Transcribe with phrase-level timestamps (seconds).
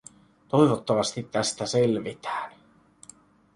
[0.47, 2.51] Toivottavasti tästä selvitään.